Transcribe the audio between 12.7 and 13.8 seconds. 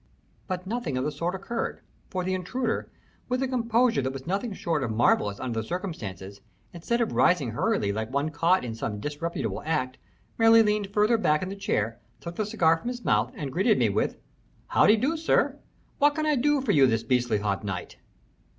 from his mouth, and greeted